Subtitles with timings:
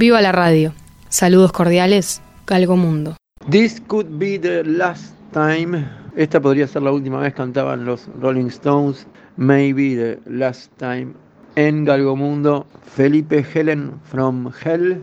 [0.00, 0.72] Viva la radio.
[1.10, 3.18] Saludos cordiales, Galgo Mundo.
[3.50, 5.86] This could be the last time.
[6.16, 9.06] Esta podría ser la última vez cantaban los Rolling Stones.
[9.36, 11.12] Maybe the last time.
[11.54, 15.02] En Galgo Mundo, Felipe Helen from Hell.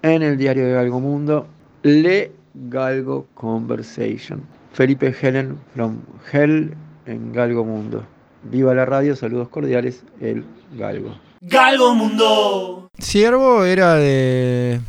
[0.00, 1.46] En el diario de Galgo Mundo,
[1.82, 4.40] Le Galgo Conversation.
[4.72, 5.98] Felipe Helen from
[6.32, 8.06] Hell en Galgo Mundo.
[8.44, 10.46] Viva la radio, saludos cordiales, el
[10.78, 11.14] Galgo.
[11.42, 12.89] Galgo Mundo.
[13.00, 14.80] Siervo era de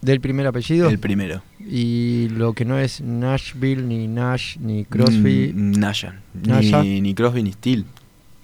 [0.00, 0.88] del primer apellido.
[0.88, 1.42] El primero.
[1.60, 5.52] Y lo que no es Nashville, ni Nash, ni Crosby.
[5.54, 6.20] Mm, Naya.
[6.34, 6.82] Naya.
[6.82, 7.84] Ni, ni Crosby ni Steel.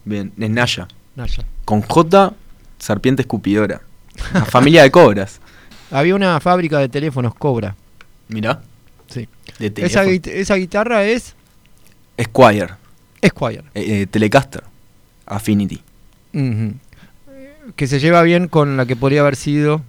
[0.05, 0.89] Bien, es Naya.
[1.15, 1.45] Naya.
[1.65, 2.35] Con J,
[2.79, 3.81] serpiente escupidora.
[4.33, 5.41] Una familia de cobras.
[5.91, 7.77] Había una fábrica de teléfonos Cobra.
[8.29, 8.61] Mirá.
[9.07, 9.29] Sí.
[9.59, 11.35] De Esa, guitarra es
[12.21, 12.75] Squire.
[13.25, 13.63] Squire.
[13.75, 14.63] eh, eh, Telecaster.
[15.27, 15.81] Affinity.
[16.33, 16.75] Ujú.
[17.77, 19.83] Que se lleva bien con la que podría haber sido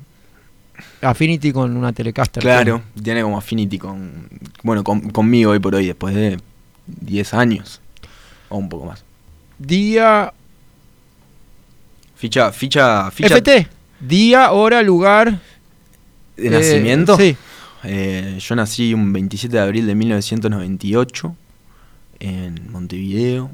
[1.02, 2.42] Affinity con una Telecaster.
[2.42, 4.28] Claro, tiene como Affinity con.
[4.64, 6.40] Bueno, con- conmigo hoy por hoy, después de
[6.88, 7.82] 10 años.
[8.50, 9.04] O un poco más.
[9.58, 10.34] Día
[12.16, 13.67] Ficha, ficha, ficha FT.
[14.00, 15.39] Día, hora, lugar.
[16.38, 17.17] de eh, nacimiento.
[17.17, 17.36] sí.
[17.88, 21.36] Eh, yo nací un 27 de abril de 1998
[22.20, 23.52] en Montevideo.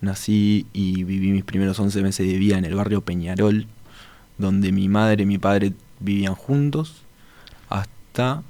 [0.00, 3.66] Nací y viví mis primeros 11 meses de vida en el barrio Peñarol,
[4.38, 7.02] donde mi madre y mi padre vivían juntos
[7.68, 8.42] hasta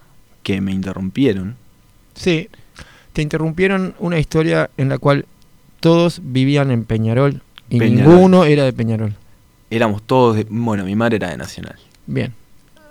[0.42, 1.56] que me interrumpieron.
[2.14, 2.48] Sí.
[3.12, 5.26] Te interrumpieron una historia en la cual
[5.80, 8.12] todos vivían en Peñarol y Peñarol.
[8.14, 9.14] ninguno era de Peñarol.
[9.70, 11.76] Éramos todos, de- bueno, mi madre era de Nacional.
[12.06, 12.32] Bien.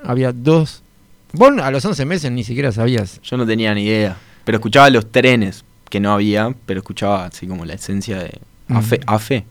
[0.04, 0.82] Había dos.
[1.34, 3.22] Vos a los 11 meses ni siquiera sabías.
[3.22, 7.48] Yo no tenía ni idea, pero escuchaba los trenes, que no había, pero escuchaba así
[7.48, 9.04] como la esencia de Afe, Mm.
[9.08, 9.46] Afe,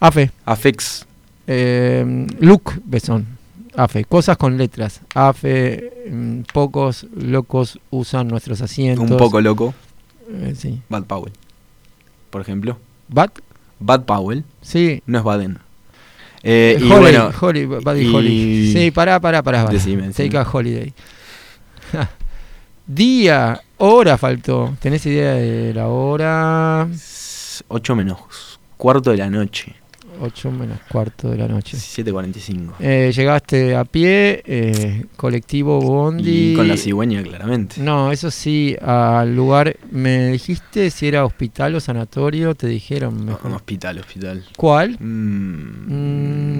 [0.00, 0.30] AFE.
[0.44, 1.06] Afex.
[1.46, 3.26] Eh, Luke Besson.
[3.76, 4.04] AFE.
[4.04, 5.00] Cosas con letras.
[5.14, 5.92] AFE.
[6.10, 9.10] mm, pocos locos usan nuestros asientos.
[9.10, 9.74] Un poco loco.
[10.30, 10.80] Eh, sí.
[10.88, 11.32] Bad Powell,
[12.30, 12.78] por ejemplo.
[13.08, 13.38] Bat.
[13.80, 15.02] Bad Powell Sí.
[15.06, 15.58] no es Baden.
[16.42, 18.72] Eh, y Holiday, bueno, Holi- Buddy y- Holly.
[18.72, 19.62] Sí, pará, pará, pará.
[19.64, 19.72] pará.
[19.72, 20.38] Decime, Take decime.
[20.38, 20.92] a holiday.
[22.86, 24.74] Día, hora faltó.
[24.80, 26.88] ¿Tenés idea de la hora?
[27.68, 28.18] 8 menos
[28.76, 29.74] cuarto de la noche,
[30.20, 31.76] 8 menos cuarto de la noche.
[31.76, 32.72] 17.45.
[32.80, 36.52] Eh, llegaste a pie, eh, colectivo Bondi.
[36.52, 37.80] Y con la cigüeña, claramente.
[37.80, 39.76] No, eso sí, al lugar.
[39.92, 42.54] ¿Me dijiste si era hospital o sanatorio?
[42.54, 43.24] Te dijeron.
[43.26, 44.44] No, hospital, hospital.
[44.56, 44.96] ¿Cuál?
[44.98, 46.58] Mm,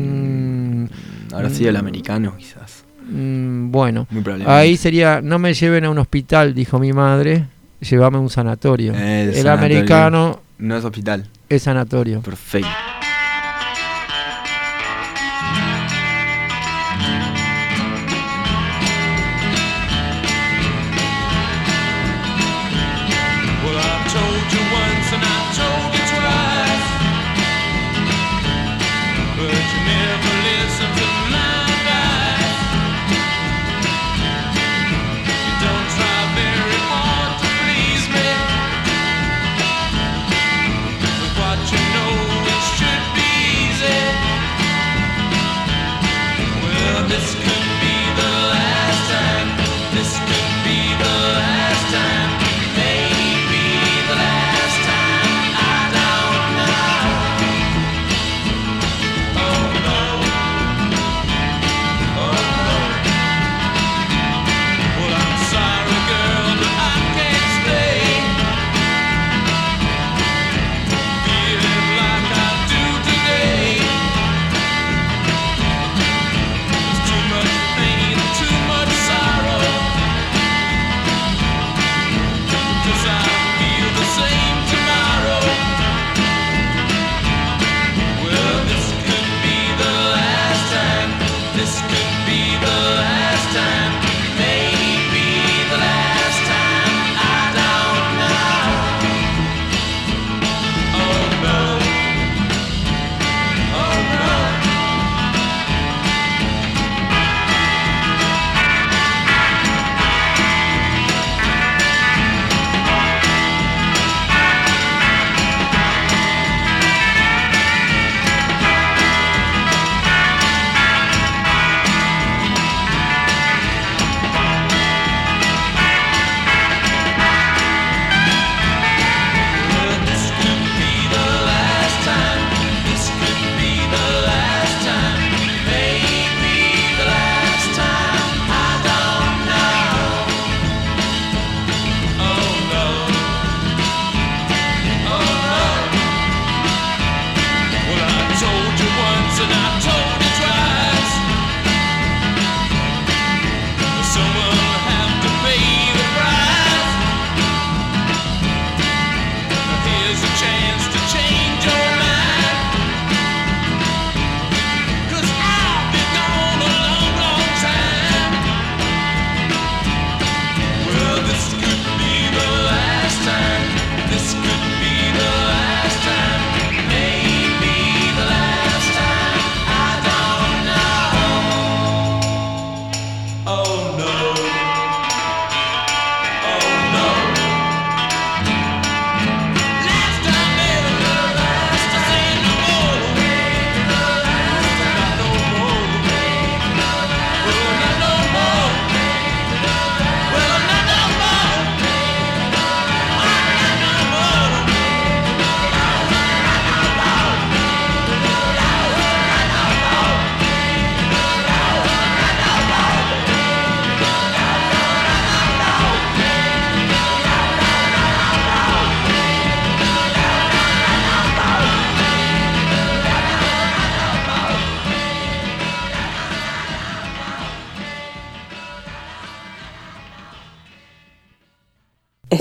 [0.83, 0.89] Mm,
[1.33, 1.79] Habrá sido el mm.
[1.81, 2.85] americano, quizás.
[3.11, 7.47] mm, bueno, Muy ahí sería: no me lleven a un hospital, dijo mi madre.
[7.81, 8.93] Llévame a un sanatorio.
[8.95, 9.53] Eh, el sanatorio.
[9.53, 11.29] americano No es hospital.
[11.49, 12.21] es sanatorio.
[12.21, 12.69] Perfecto.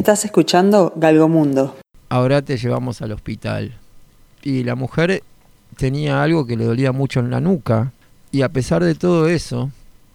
[0.08, 1.76] Estás escuchando Galgomundo.
[2.08, 3.74] ahora te llevamos al hospital.
[4.42, 5.22] Y la mujer
[5.76, 7.92] tenía algo que le dolía mucho en la nuca.
[8.32, 9.70] Y a pesar de todo eso,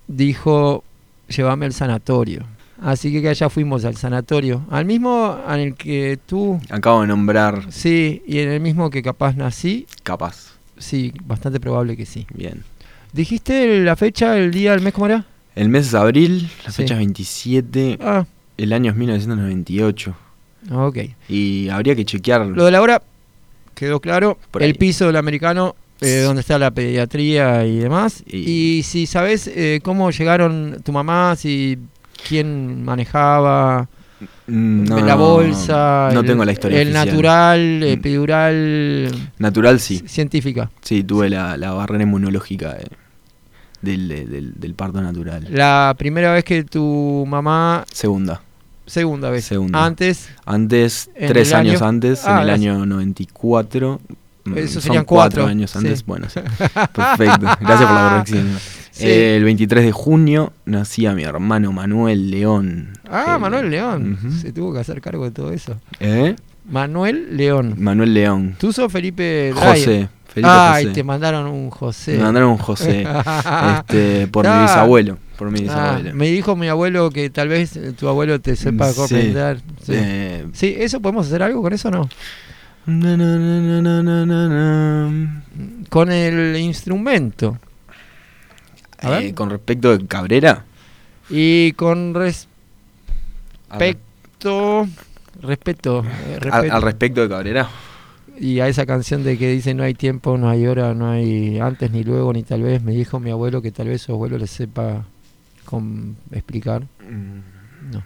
[0.08, 0.82] dijo,
[1.28, 2.42] llévame al sanatorio.
[2.80, 4.64] Así que allá fuimos al sanatorio.
[4.70, 9.02] Al mismo en el que tú, Acabo de nombrar sí, y en el mismo que
[9.02, 10.54] capaz nací, capaz.
[10.78, 12.26] sí, bastante probable que sí.
[12.32, 12.64] Bien.
[13.12, 15.26] ¿Dijiste la fecha, el día, el mes, cómo era?
[15.54, 16.76] El mes es abril, la Sí.
[16.80, 18.24] fecha es 27, Ah,
[18.62, 20.14] el año es 1998.
[20.70, 20.98] ok.
[21.28, 22.46] Y habría que chequear.
[22.46, 23.02] Lo de la hora
[23.74, 24.38] quedó claro.
[24.50, 28.22] Por el piso del americano, eh, donde está la pediatría y demás.
[28.26, 31.78] Y- Y, si sabes eh, cómo llegaron tu mamá, si
[32.28, 33.88] quién manejaba
[34.46, 36.80] Mm, no, la bolsa, No el, tengo la historia.
[36.80, 37.06] el oficial.
[37.08, 37.82] natural, Mm.
[37.84, 40.00] epidural, Natural sí.
[40.00, 40.70] ci- científica.
[40.80, 42.86] Sí, tuve la, la barrera inmunológica eh,
[43.80, 45.46] del, del, del parto natural.
[45.50, 48.40] La primera vez que tu mamá, Segunda.
[48.86, 49.84] Segunda vez, Segunda.
[49.84, 51.88] antes, Antes, ¿En tres años año?
[51.88, 52.74] antes, Ah, en el gracias.
[52.74, 54.00] año 94.
[54.44, 55.78] mm, Eso son serían cuatro cuatro, años sí.
[55.78, 56.04] antes.
[56.06, 56.40] Bueno, sí.
[56.92, 57.46] perfecto.
[57.60, 58.58] Gracias por la corrección.
[58.92, 59.06] Sí.
[59.06, 62.90] Eh, el 23 de junio nacía mi hermano Manuel León.
[63.10, 65.76] ah, Manuel León, se tuvo que hacer cargo de todo eso.
[65.98, 66.36] ¿Eh?
[66.70, 67.74] Manuel León.
[67.78, 68.54] Manuel León.
[68.58, 69.50] Tú sos Felipe.
[69.54, 70.10] José.
[70.28, 70.94] Felipe Ay, José.
[70.94, 72.18] te mandaron un José.
[72.18, 73.06] Me mandaron un José.
[73.78, 74.56] este, por Ah.
[74.56, 75.16] mi bisabuelo.
[75.42, 78.92] Por mi Ah, me dijo mi abuelo que tal vez eh, tu abuelo te sepa
[78.92, 79.34] Sí.
[79.82, 79.92] Sí.
[79.92, 82.08] Eh, Sí, ¿eso podemos hacer algo con eso o no?
[82.86, 85.42] na, na, na.
[85.88, 87.58] Con el instrumento.
[89.00, 89.22] A ver.
[89.24, 90.64] Eh, con respecto de Cabrera.
[91.28, 92.32] Y con ver,
[93.70, 94.86] respecto.
[95.40, 96.04] Respeto.
[96.04, 96.74] eh, al, respeto.
[96.76, 97.68] al respecto de Cabrera.
[98.38, 101.58] Y a esa canción de que dice no hay tiempo, no hay hora, no hay
[101.58, 104.38] antes ni luego ni tal vez, me dijo mi abuelo que tal vez su abuelo
[104.38, 105.04] le sepa
[105.64, 106.82] con explicar.
[107.90, 108.02] No.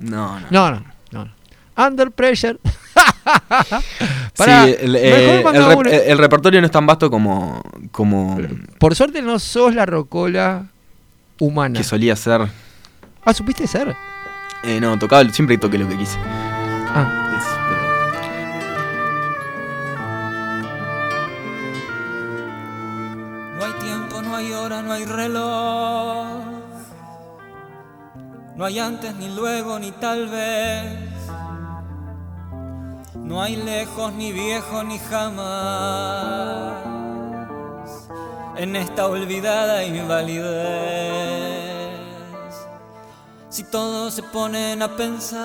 [0.00, 0.46] No, no.
[0.50, 1.24] No, no, no.
[1.24, 1.32] no.
[1.86, 2.58] Under pressure.
[4.36, 8.38] Pará, sí, el, eh, el rep- el repertorio no es tan vasto como, como
[8.78, 10.66] Por suerte no sos la rocola
[11.40, 11.76] humana.
[11.78, 12.42] que solía ser.
[13.24, 13.94] Ah, ¿supiste ser?
[14.62, 16.18] Eh, no, tocaba, siempre toqué lo que quise.
[16.20, 17.53] Ah, Es-
[24.84, 26.26] no hay reloj.
[28.56, 30.84] No hay antes, ni luego, ni tal vez.
[33.16, 36.84] No hay lejos, ni viejo, ni jamás.
[38.56, 41.24] En esta olvidada invalidez.
[43.48, 45.40] Si todos se ponen a pensar,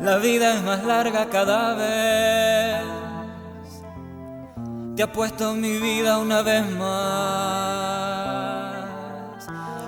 [0.00, 3.01] la vida es más larga cada vez.
[4.96, 6.92] Te apuesto mi vida una vez más.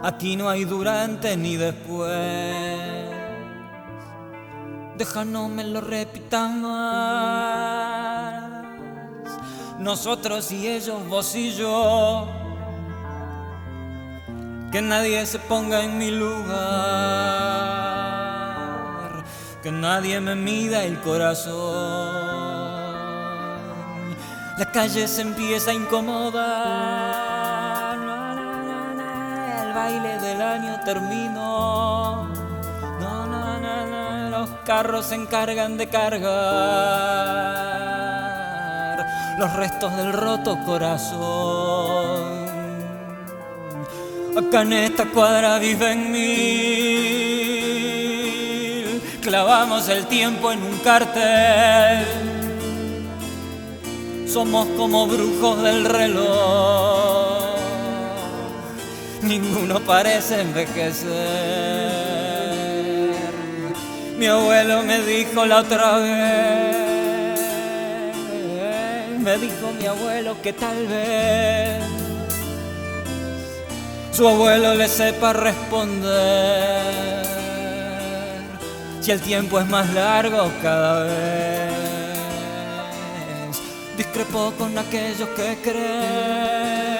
[0.03, 2.75] Aquí no hay durante ni después.
[4.97, 8.45] Déjanos me lo repitan más.
[9.79, 12.27] Nosotros y ellos, vos y yo.
[14.73, 16.45] Que nadie se ponga en mi lugar.
[19.63, 22.04] Que nadie me mida el corazón.
[24.57, 26.45] La calle se empieza a incomodar.
[29.67, 32.33] El baile del año terminó.
[34.31, 37.65] Los carros se encargan de cargar
[39.39, 42.45] los restos del roto corazón.
[44.37, 46.25] Acá en esta cuadra viven mil.
[49.21, 52.44] Clavamos el tiempo en un cartel.
[54.35, 57.55] Somos como brujos del reloj.
[59.23, 61.05] Ninguno parece envejecer.
[64.19, 67.41] Mi abuelo me dijo la otra vez.
[69.21, 71.85] Me dijo mi abuelo que tal vez
[74.11, 77.25] su abuelo le sepa responder.
[79.01, 81.64] Si el tiempo es más largo cada vez,
[83.97, 86.95] discrepo con aquellos que creen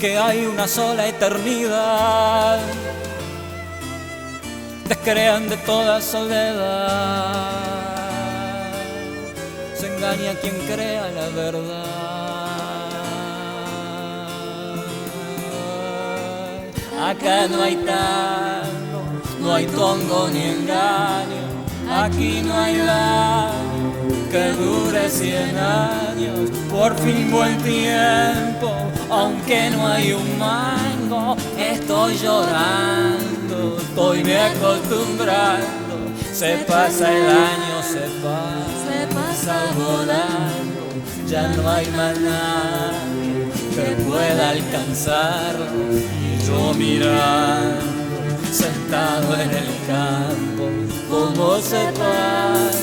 [0.00, 2.58] que hay una sola eternidad.
[4.88, 7.50] Descrean de toda soledad.
[9.78, 12.00] Se engaña quien crea la verdad.
[17.10, 19.02] Acá no hay tango,
[19.40, 21.44] no hay tongo ni engaño.
[21.90, 23.79] Aquí no hay daño,
[24.30, 28.70] que dure cien años, por fin buen tiempo,
[29.08, 38.06] aunque no hay un mango, estoy llorando, estoy me acostumbrando, se pasa el año, se
[38.22, 40.82] pasa, se pasa volando,
[41.26, 48.00] ya no hay más nadie que pueda alcanzarlo, y yo mirando
[48.52, 50.68] sentado en el campo,
[51.10, 52.80] cómo se pasa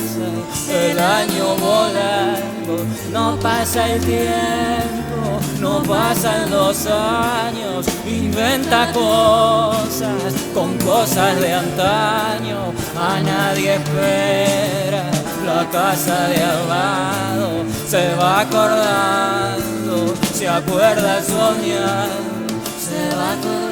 [0.69, 11.39] el año volando, no pasa el tiempo, no pasan los años, inventa cosas con cosas
[11.39, 15.03] de antaño, a nadie espera,
[15.45, 17.63] la casa de al lado.
[17.87, 23.67] Se va acordando, se acuerda soñando, se va acordando.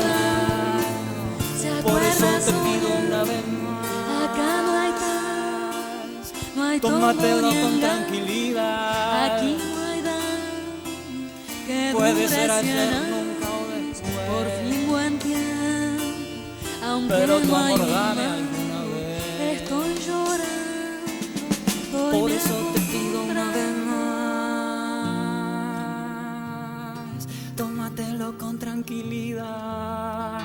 [1.83, 2.94] Por eso te pido
[6.75, 9.37] hay Tómatelo con tranquilidad.
[9.37, 10.83] Aquí no hay daño
[11.65, 14.01] que Puede ser ayer, nunca o después.
[14.27, 16.03] Por fin buen tiempo,
[16.83, 19.61] aunque Pero no hay alguna vez.
[19.61, 23.95] Estoy llorando, Por eso te pido una vez más.
[27.55, 30.41] Tómatelo con tranquilidad.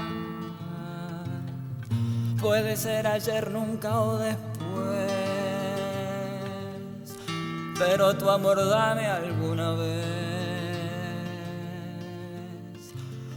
[2.41, 5.20] Puede ser ayer, nunca o después.
[7.81, 10.05] Pero tu amor dame alguna vez.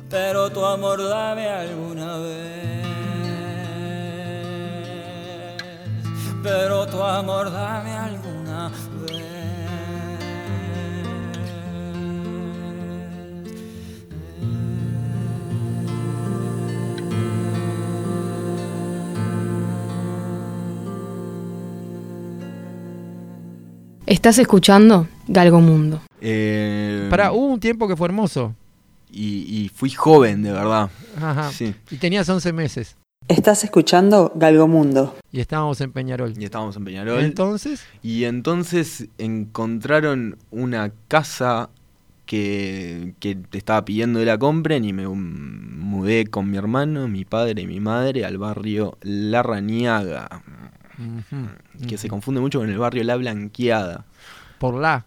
[0.09, 2.85] Pero tu amor dame alguna vez.
[6.43, 8.22] Pero tu amor dame alguna vez.
[24.13, 25.99] Estás escuchando Galgo Mundo.
[26.21, 28.53] Eh, Pará, hubo un tiempo que fue hermoso.
[29.11, 30.91] y, y fui joven, de verdad.
[31.19, 31.51] Ajá.
[31.51, 31.73] Sí.
[31.89, 32.95] Y tenías 11 meses.
[33.27, 35.15] Estás escuchando Galgomundo.
[35.31, 36.35] Y estábamos en Peñarol.
[36.37, 37.23] Y estábamos en Peñarol.
[37.23, 41.71] Entonces, Y entonces encontraron una casa
[42.27, 47.25] que, que te estaba pidiendo que la compren y me mudé con mi hermano, mi
[47.25, 49.41] padre y mi madre al barrio La
[51.87, 54.05] Que se confunde mucho con el barrio La Blanqueada.
[54.59, 55.05] por la.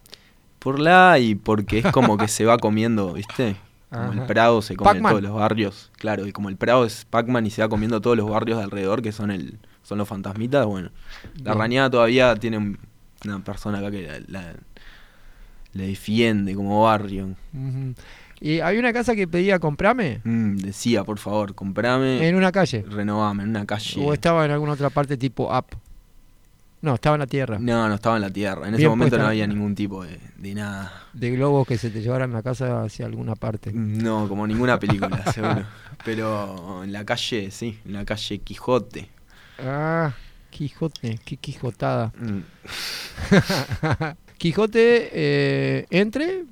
[0.59, 3.57] Por la y porque es como que se va comiendo, ¿viste?
[3.91, 4.23] Como el.
[4.27, 5.91] Prado se come todos los barrios.
[5.99, 8.65] Claro, y como el Prado es Pac-Man y se va comiendo todos los barrios de
[8.65, 10.91] alrededor, que son el son los fantasmitas, bueno.
[11.37, 11.59] La Bien.
[11.59, 12.79] Rañada todavía tiene un-
[13.25, 14.55] una persona acá que la, la-
[15.73, 17.37] le defiende como barrio.
[17.55, 17.95] Ujú.
[18.41, 22.85] Y había una casa que pedía comprame Mm, decía, por favor, comprame, en una calle.
[22.89, 24.01] renovame en una calle.
[24.05, 25.73] O estaba en alguna otra parte tipo app.
[26.83, 27.59] No, estaba en la tierra.
[27.59, 28.69] No, no estaba en la tierra.
[28.69, 30.93] En ese momento no había ningún tipo de, de nada.
[31.15, 33.73] De globos que se te llevaran la casa hacia alguna parte.
[33.73, 35.65] No, como ninguna película, seguro.
[36.05, 39.09] Pero en la calle, sí, en la calle Quijote.
[39.59, 40.13] Ah,
[40.51, 42.13] Quijote, qué Quijotada.
[42.21, 42.41] Mm,
[44.39, 46.45] Quijote eh, entre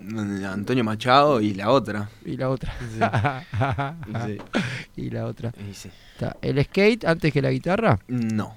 [0.00, 2.08] Antonio Machado y la otra.
[2.24, 2.72] y la otra.
[4.26, 4.38] Sí.
[4.96, 5.52] y la otra.
[5.72, 5.90] Sí.
[6.12, 7.98] Está, ¿El skate antes que la guitarra?
[8.08, 8.56] No.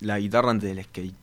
[0.00, 1.14] La guitarra antes del skate.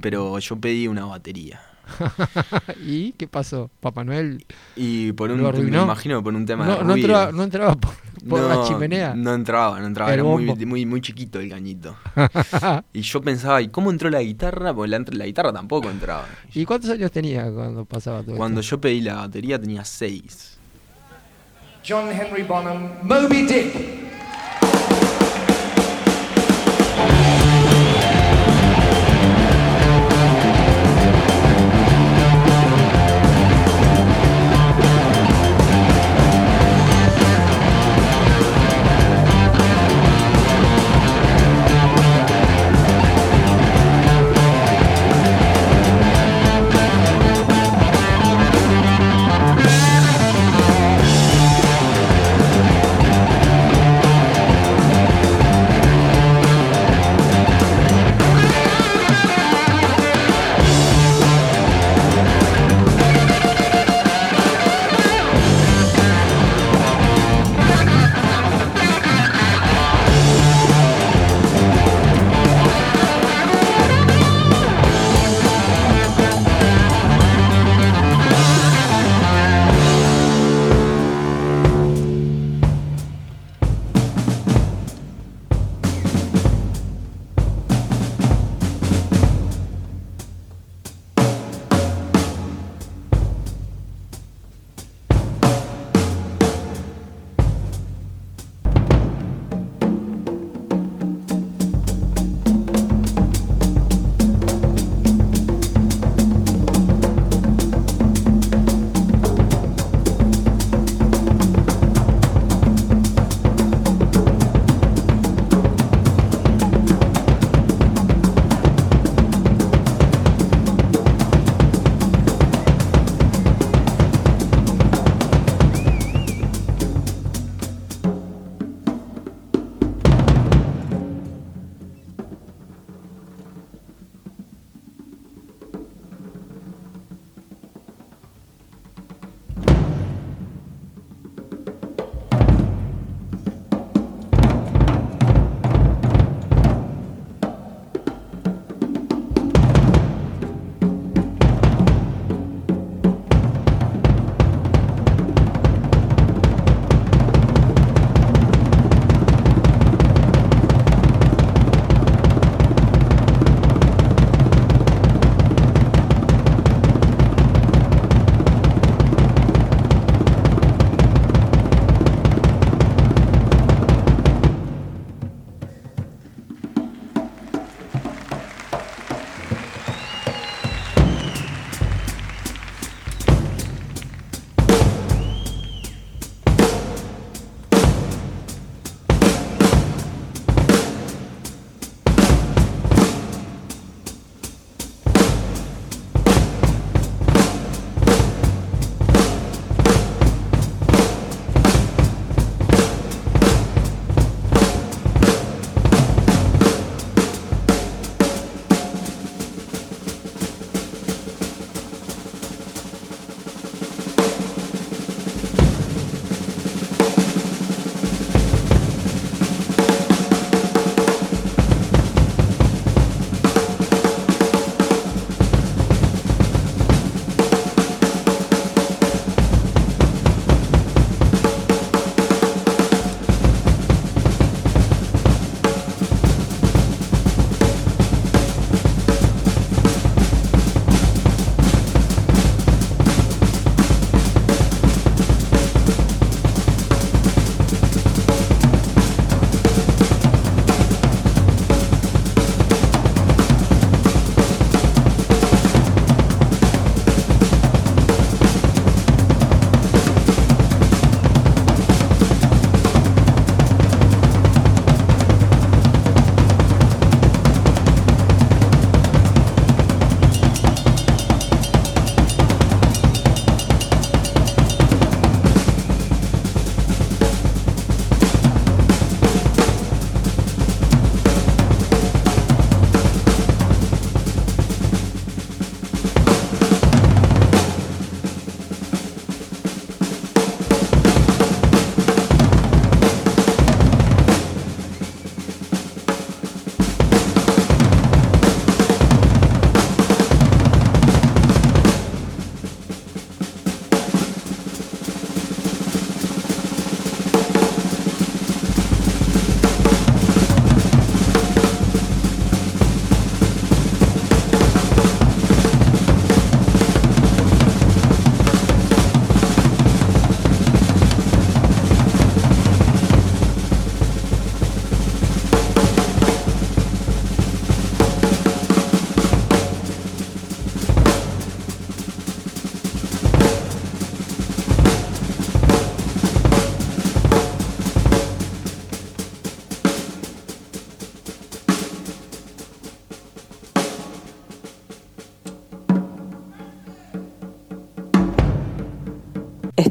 [0.00, 1.60] Pero yo pedí una batería.
[2.86, 3.70] ¿Y qué pasó?
[3.80, 4.44] Papá Noel
[4.76, 7.42] Y por un ¿Lo me imagino que por un tema no, de no entraba, no
[7.42, 7.92] entraba por,
[8.28, 9.14] por la chimenea.
[9.14, 10.10] No entraba, no entraba.
[10.12, 11.96] El Era muy, muy, muy chiquito el cañito.
[12.92, 14.72] y yo pensaba, ¿y cómo entró la guitarra?
[14.74, 16.26] Porque la, la guitarra tampoco entraba.
[16.54, 18.76] ¿Y cuántos años tenía cuando pasaba todo Cuando esto?
[18.76, 20.58] yo pedí la batería tenía seis.
[21.86, 24.11] John Henry Bonham, Moby Dick.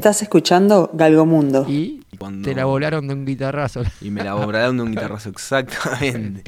[0.02, 1.64] Estás escuchando Galgomundo.
[1.68, 3.84] Y Y cuando- te la volaron de un guitarrazo.
[4.00, 6.42] Y me la volaron de un guitarrazo, exactamente.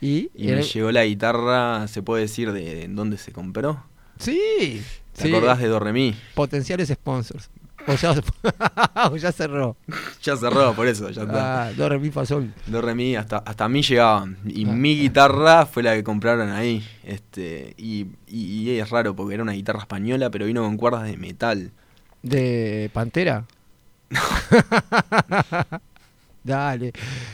[0.00, 3.84] y Y me llegó la guitarra, ¿se puede decir de en dónde se compró?
[4.18, 4.80] Sí.
[5.14, 5.28] ¿Te sí.
[5.28, 6.16] acordás de Do Re Mi?
[6.34, 7.50] Potenciales sponsors.
[7.86, 8.14] O ya,
[9.12, 9.76] o ya cerró.
[10.22, 11.64] Ya cerró, por eso, ya está.
[11.66, 12.54] Ah, do, re, mi, fa, sol.
[12.66, 14.38] Do Re Mi hasta, hasta a mí llegaban.
[14.46, 14.72] Y Ah.
[14.72, 16.82] mi guitarra fue la que compraron ahí.
[17.02, 21.02] Este, y, y- y es raro porque era una guitarra española, pero vino con cuerdas
[21.02, 21.72] de metal.
[22.24, 23.44] ¿De Pantera?
[26.42, 26.92] Dale.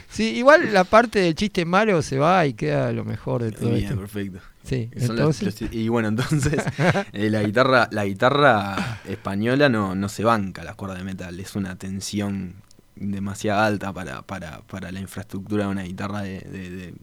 [0.08, 3.70] Sí, igual la parte del chiste malo se va y queda lo mejor de todo
[3.70, 3.96] Bien, esto.
[3.98, 4.38] perfecto.
[4.62, 5.60] Sí, entonces.
[5.60, 6.62] los- y bueno, entonces
[7.12, 11.56] eh, la guitarra la guitarra española no, no se banca las cuerdas de metal, es
[11.56, 12.54] una tensión
[12.94, 16.94] demasiado alta para, para, para la infraestructura de una guitarra de, de- de-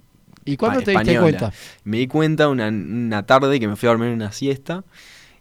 [0.45, 1.37] ¿Y cuándo pa- te diste española.
[1.39, 1.57] cuenta?
[1.83, 4.85] Me di cuenta una, una tarde que me fui a dormir en una siesta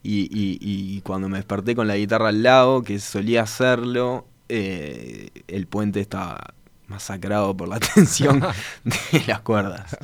[0.06, 5.30] y, y- y cuando me desperté con la guitarra al lado, que solía hacerlo, eh,
[5.48, 6.54] el puente estaba
[6.88, 8.40] masacrado por la tensión
[8.84, 9.96] de las cuerdas.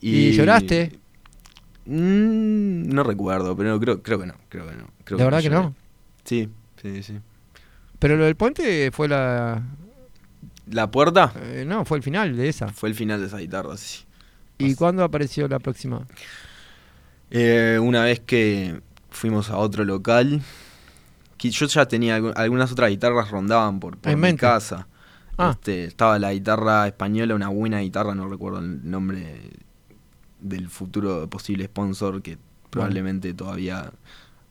[0.00, 0.98] ¿Y lloraste?
[1.86, 4.34] Mm, no recuerdo, pero creo, creo que no.
[4.48, 5.74] Creo que no creo ¿De verdad que no?
[6.24, 6.48] Sí,
[6.80, 7.18] sí, sí.
[7.98, 9.62] Pero lo del puente fue la.
[10.70, 11.32] ¿La puerta?
[11.36, 12.68] eh, no, fue el final de esa.
[12.68, 14.04] Fue el final de esa guitarra, sí.
[14.58, 16.06] ¿Y cuándo apareció la próxima?
[17.34, 20.42] Eh, una vez que fuimos a otro local,
[21.38, 24.40] que yo ya tenía algu- algunas otras guitarras rondaban por, mi mente.
[24.40, 24.86] casa.
[25.38, 25.52] Ah.
[25.52, 29.40] Este, estaba la guitarra española, una buena guitarra, no recuerdo el nombre
[30.40, 32.36] del futuro posible sponsor que
[32.68, 33.92] probablemente todavía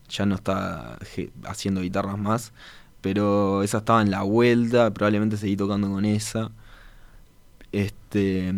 [0.10, 0.98] ya no está
[1.46, 2.52] haciendo guitarras más,
[3.02, 6.52] pero esa estaba en la vuelta, probablemente seguí tocando con esa.
[7.72, 8.54] Este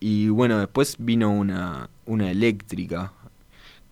[0.00, 3.12] y bueno, después vino una, una eléctrica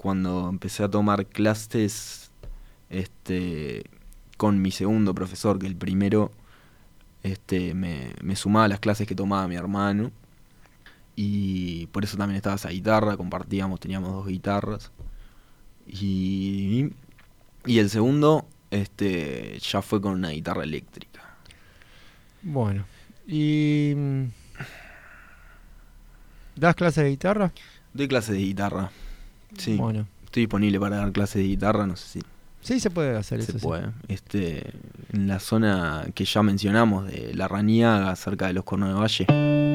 [0.06, 2.30] cuando empecé a tomar clases
[2.90, 3.82] este
[4.36, 6.30] con mi segundo profesor, que el primero
[7.24, 10.12] este me, me sumaba a las clases que tomaba mi hermano
[11.16, 14.92] y por eso también estaba esa guitarra, compartíamos, teníamos dos guitarras.
[15.88, 16.92] Y,
[17.64, 21.36] y el segundo este ya fue con una guitarra eléctrica.
[22.42, 22.84] Bueno.
[23.26, 23.92] ¿Y.
[23.96, 24.24] mm,
[26.54, 27.52] ¿Das clases de guitarra?
[27.92, 28.92] Doy clases de guitarra.
[29.58, 29.76] Sí.
[29.76, 30.06] Bueno.
[30.24, 32.22] Estoy disponible para dar clases de guitarra, no sé si
[32.60, 33.60] Sí, se puede hacer se eso.
[33.66, 33.90] puede.
[34.08, 34.72] Este,
[35.12, 39.65] en la zona que ya mencionamos de La Raniaga, cerca de los Cornos de Valle.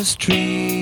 [0.00, 0.79] Christmas tree.